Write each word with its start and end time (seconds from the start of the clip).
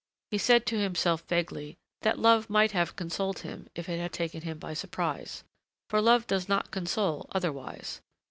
He 0.31 0.39
said 0.39 0.65
to 0.65 0.79
himself 0.79 1.23
vaguely 1.27 1.77
that 2.01 2.17
love 2.17 2.49
might 2.49 2.71
have 2.71 2.95
consoled 2.95 3.37
him 3.41 3.69
if 3.75 3.87
it 3.87 3.99
had 3.99 4.11
taken 4.11 4.41
him 4.41 4.57
by 4.57 4.73
surprise, 4.73 5.43
for 5.91 6.01
love 6.01 6.25
does 6.25 6.49
not 6.49 6.71
console 6.71 7.27
otherwise. 7.33 8.01